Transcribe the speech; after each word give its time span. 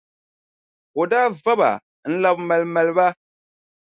O 1.03 1.05
daa 1.11 1.27
va 1.43 1.53
ba 1.61 1.71
n-labi 2.09 2.43
maalimaali 2.47 2.93
ba, 2.97 3.07